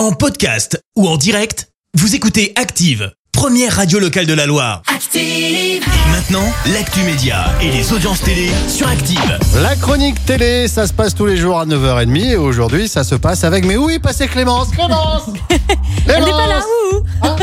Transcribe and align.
En 0.00 0.12
podcast 0.12 0.82
ou 0.96 1.06
en 1.06 1.18
direct, 1.18 1.68
vous 1.92 2.14
écoutez 2.14 2.54
Active, 2.56 3.12
première 3.32 3.76
radio 3.76 3.98
locale 3.98 4.24
de 4.24 4.32
la 4.32 4.46
Loire. 4.46 4.80
Active. 4.86 5.20
Et 5.20 6.10
maintenant, 6.10 6.50
l'actu 6.72 7.00
média 7.00 7.44
et 7.60 7.70
les 7.70 7.92
audiences 7.92 8.22
télé 8.22 8.48
sur 8.66 8.88
Active. 8.88 9.38
La 9.56 9.76
chronique 9.76 10.24
télé, 10.24 10.68
ça 10.68 10.86
se 10.86 10.94
passe 10.94 11.14
tous 11.14 11.26
les 11.26 11.36
jours 11.36 11.60
à 11.60 11.66
9h30 11.66 12.30
et 12.30 12.36
aujourd'hui 12.36 12.88
ça 12.88 13.04
se 13.04 13.14
passe 13.14 13.44
avec 13.44 13.66
mais 13.66 13.76
oui, 13.76 13.98
passez 13.98 14.26
Clémence, 14.26 14.70
Clémence 14.72 15.24
Elle 16.06 16.24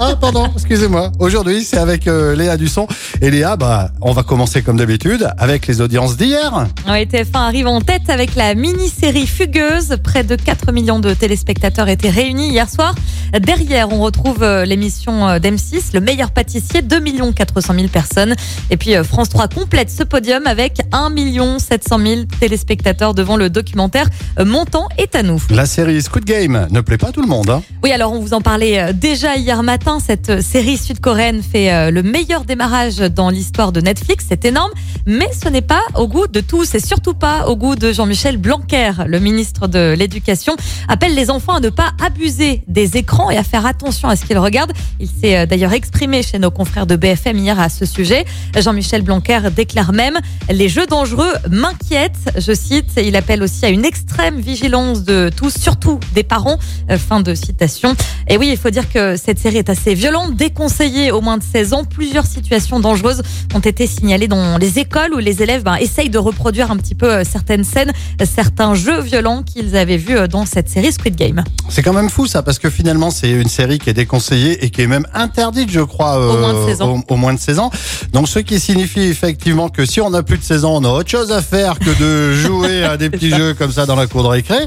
ah, 0.00 0.16
pardon, 0.20 0.48
excusez-moi. 0.54 1.10
Aujourd'hui, 1.18 1.64
c'est 1.64 1.78
avec 1.78 2.06
euh, 2.06 2.36
Léa 2.36 2.56
Dusson. 2.56 2.86
Et 3.20 3.30
Léa, 3.30 3.56
bah, 3.56 3.90
on 4.00 4.12
va 4.12 4.22
commencer 4.22 4.62
comme 4.62 4.76
d'habitude 4.76 5.28
avec 5.38 5.66
les 5.66 5.80
audiences 5.80 6.16
d'hier. 6.16 6.66
Ouais, 6.88 7.04
TF1 7.04 7.34
arrive 7.34 7.66
en 7.66 7.80
tête 7.80 8.08
avec 8.08 8.34
la 8.34 8.54
mini-série 8.54 9.26
Fugueuse. 9.26 9.96
Près 10.02 10.24
de 10.24 10.36
4 10.36 10.72
millions 10.72 11.00
de 11.00 11.14
téléspectateurs 11.14 11.88
étaient 11.88 12.10
réunis 12.10 12.50
hier 12.50 12.68
soir. 12.70 12.94
Derrière, 13.38 13.92
on 13.92 14.00
retrouve 14.00 14.42
euh, 14.42 14.64
l'émission 14.64 15.28
euh, 15.28 15.38
d'M6, 15.38 15.94
Le 15.94 16.00
meilleur 16.00 16.30
pâtissier, 16.30 16.82
2 16.82 16.98
400 17.32 17.74
000 17.74 17.88
personnes. 17.88 18.34
Et 18.70 18.76
puis 18.76 18.94
euh, 18.94 19.04
France 19.04 19.28
3 19.30 19.48
complète 19.48 19.90
ce 19.90 20.02
podium 20.02 20.46
avec 20.46 20.80
1 20.92 21.58
700 21.58 21.98
000 21.98 22.20
téléspectateurs 22.40 23.14
devant 23.14 23.36
le 23.36 23.50
documentaire 23.50 24.06
euh, 24.38 24.44
Montant 24.44 24.88
est 24.98 25.14
à 25.14 25.22
nous. 25.22 25.42
La 25.50 25.66
série 25.66 26.00
Squid 26.02 26.24
Game 26.24 26.66
ne 26.70 26.80
plaît 26.80 26.98
pas 26.98 27.08
à 27.08 27.12
tout 27.12 27.22
le 27.22 27.28
monde. 27.28 27.50
Hein. 27.50 27.62
Oui, 27.82 27.92
alors 27.92 28.12
on 28.12 28.20
vous 28.20 28.34
en 28.34 28.40
parlait 28.40 28.92
déjà 28.92 29.36
hier 29.36 29.62
matin. 29.62 29.87
Cette 30.04 30.42
série 30.42 30.76
sud-coréenne 30.76 31.42
fait 31.42 31.72
euh, 31.72 31.90
le 31.90 32.02
meilleur 32.02 32.44
démarrage 32.44 32.98
dans 32.98 33.30
l'histoire 33.30 33.72
de 33.72 33.80
Netflix. 33.80 34.26
C'est 34.28 34.44
énorme, 34.44 34.70
mais 35.06 35.28
ce 35.32 35.48
n'est 35.48 35.62
pas 35.62 35.80
au 35.94 36.06
goût 36.06 36.26
de 36.26 36.40
tous 36.40 36.74
et 36.74 36.80
surtout 36.80 37.14
pas 37.14 37.46
au 37.46 37.56
goût 37.56 37.74
de 37.74 37.90
Jean-Michel 37.90 38.36
Blanquer. 38.36 38.92
Le 39.06 39.18
ministre 39.18 39.66
de 39.66 39.94
l'Éducation 39.96 40.56
appelle 40.88 41.14
les 41.14 41.30
enfants 41.30 41.54
à 41.54 41.60
ne 41.60 41.70
pas 41.70 41.92
abuser 42.04 42.62
des 42.68 42.98
écrans 42.98 43.30
et 43.30 43.38
à 43.38 43.42
faire 43.42 43.64
attention 43.64 44.08
à 44.08 44.16
ce 44.16 44.26
qu'ils 44.26 44.36
regardent. 44.36 44.74
Il 45.00 45.08
s'est 45.08 45.38
euh, 45.38 45.46
d'ailleurs 45.46 45.72
exprimé 45.72 46.22
chez 46.22 46.38
nos 46.38 46.50
confrères 46.50 46.86
de 46.86 46.94
BFM 46.94 47.38
hier 47.38 47.58
à 47.58 47.70
ce 47.70 47.86
sujet. 47.86 48.26
Jean-Michel 48.58 49.00
Blanquer 49.00 49.40
déclare 49.56 49.94
même 49.94 50.18
les 50.50 50.68
jeux 50.68 50.86
dangereux 50.86 51.32
m'inquiètent. 51.50 52.34
Je 52.36 52.52
cite, 52.52 52.90
il 53.02 53.16
appelle 53.16 53.42
aussi 53.42 53.64
à 53.64 53.70
une 53.70 53.86
extrême 53.86 54.38
vigilance 54.38 55.02
de 55.04 55.30
tous, 55.34 55.58
surtout 55.58 55.98
des 56.14 56.24
parents. 56.24 56.58
Euh, 56.90 56.98
Fin 56.98 57.20
de 57.20 57.34
citation. 57.34 57.94
Et 58.28 58.36
oui, 58.36 58.50
il 58.50 58.58
faut 58.58 58.70
dire 58.70 58.90
que 58.92 59.16
cette 59.16 59.38
série 59.38 59.56
est 59.56 59.70
assez 59.70 59.77
violente, 59.86 60.36
déconseillée 60.36 61.10
au 61.10 61.20
moins 61.20 61.38
de 61.38 61.42
16 61.42 61.72
ans. 61.72 61.84
Plusieurs 61.84 62.26
situations 62.26 62.80
dangereuses 62.80 63.22
ont 63.54 63.60
été 63.60 63.86
signalées 63.86 64.28
dans 64.28 64.58
les 64.58 64.78
écoles 64.78 65.14
où 65.14 65.18
les 65.18 65.42
élèves 65.42 65.62
ben, 65.62 65.76
essayent 65.76 66.10
de 66.10 66.18
reproduire 66.18 66.70
un 66.70 66.76
petit 66.76 66.94
peu 66.94 67.12
euh, 67.12 67.24
certaines 67.24 67.64
scènes, 67.64 67.92
euh, 68.20 68.26
certains 68.30 68.74
jeux 68.74 69.00
violents 69.00 69.42
qu'ils 69.42 69.76
avaient 69.76 69.96
vus 69.96 70.16
euh, 70.16 70.26
dans 70.26 70.46
cette 70.46 70.68
série 70.68 70.92
Squid 70.92 71.16
Game. 71.16 71.44
C'est 71.68 71.82
quand 71.82 71.92
même 71.92 72.10
fou 72.10 72.26
ça, 72.26 72.42
parce 72.42 72.58
que 72.58 72.70
finalement 72.70 73.10
c'est 73.10 73.30
une 73.30 73.48
série 73.48 73.78
qui 73.78 73.90
est 73.90 73.94
déconseillée 73.94 74.64
et 74.64 74.70
qui 74.70 74.82
est 74.82 74.86
même 74.86 75.06
interdite, 75.14 75.70
je 75.70 75.80
crois, 75.80 76.18
Au 76.18 76.38
moins 76.38 76.54
de 76.54 76.68
16 76.68 76.82
ans. 76.82 77.02
Au, 77.08 77.14
au 77.14 77.16
moins 77.16 77.34
de 77.34 77.38
16 77.38 77.58
ans. 77.58 77.70
Donc 78.12 78.28
ce 78.28 78.38
qui 78.38 78.60
signifie 78.60 79.02
effectivement 79.02 79.68
que 79.68 79.84
si 79.84 80.00
on 80.00 80.12
a 80.14 80.22
plus 80.22 80.38
de 80.38 80.44
16 80.44 80.64
ans, 80.64 80.76
on 80.76 80.84
a 80.84 80.90
autre 80.90 81.10
chose 81.10 81.32
à 81.32 81.42
faire 81.42 81.78
que 81.78 81.90
de 81.98 82.34
jouer 82.42 82.84
à 82.84 82.96
des 82.96 83.10
petits 83.10 83.30
jeux 83.30 83.54
comme 83.54 83.72
ça 83.72 83.86
dans 83.86 83.96
la 83.96 84.06
cour 84.06 84.22
de 84.22 84.28
récré. 84.28 84.58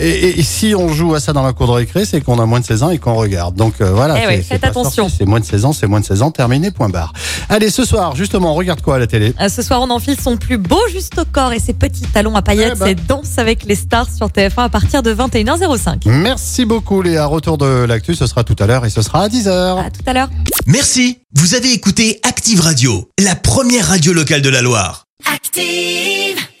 Et, 0.00 0.42
si 0.42 0.74
on 0.74 0.88
joue 0.88 1.14
à 1.14 1.20
ça 1.20 1.32
dans 1.32 1.42
la 1.42 1.52
cour 1.52 1.66
de 1.66 1.72
récré, 1.72 2.04
c'est 2.04 2.20
qu'on 2.20 2.38
a 2.38 2.46
moins 2.46 2.60
de 2.60 2.64
16 2.64 2.82
ans 2.82 2.90
et 2.90 2.98
qu'on 2.98 3.14
regarde. 3.14 3.54
Donc 3.54 3.74
euh, 3.80 3.90
voilà. 3.92 4.32
Eh 4.32 4.42
c'est 4.42 4.51
faites 4.52 4.64
attention. 4.64 5.08
C'est 5.08 5.24
moins 5.24 5.40
de 5.40 5.44
16 5.44 5.64
ans, 5.64 5.72
c'est 5.72 5.86
moins 5.86 6.00
de 6.00 6.04
16 6.04 6.22
ans, 6.22 6.30
terminé, 6.30 6.70
point 6.70 6.88
barre. 6.88 7.12
Allez, 7.48 7.70
ce 7.70 7.84
soir, 7.84 8.14
justement, 8.16 8.52
on 8.52 8.54
regarde 8.54 8.80
quoi 8.80 8.96
à 8.96 8.98
la 8.98 9.06
télé? 9.06 9.34
Euh, 9.40 9.48
Ce 9.48 9.62
soir, 9.62 9.80
on 9.82 9.90
enfile 9.90 10.16
son 10.20 10.36
plus 10.36 10.58
beau 10.58 10.80
juste 10.90 11.18
au 11.18 11.24
corps 11.24 11.52
et 11.52 11.58
ses 11.58 11.72
petits 11.72 12.02
talons 12.02 12.36
à 12.36 12.42
paillettes. 12.42 12.74
Eh 12.76 12.78
ben. 12.78 12.86
C'est 12.86 13.06
Danse 13.06 13.38
avec 13.38 13.64
les 13.64 13.74
stars 13.74 14.08
sur 14.14 14.28
TF1 14.28 14.64
à 14.64 14.68
partir 14.68 15.02
de 15.02 15.14
21h05. 15.14 16.02
Merci 16.06 16.64
beaucoup 16.64 17.02
Léa. 17.02 17.26
Retour 17.26 17.58
de 17.58 17.84
l'actu, 17.84 18.14
ce 18.14 18.26
sera 18.26 18.44
tout 18.44 18.56
à 18.58 18.66
l'heure 18.66 18.84
et 18.86 18.90
ce 18.90 19.02
sera 19.02 19.22
à 19.24 19.28
10h. 19.28 19.86
À 19.86 19.90
tout 19.90 20.00
à 20.06 20.12
l'heure. 20.12 20.28
Merci, 20.66 21.18
vous 21.34 21.54
avez 21.54 21.72
écouté 21.72 22.20
Active 22.22 22.60
Radio, 22.60 23.08
la 23.18 23.34
première 23.34 23.88
radio 23.88 24.12
locale 24.12 24.42
de 24.42 24.48
la 24.48 24.62
Loire. 24.62 25.04
Active. 25.32 26.51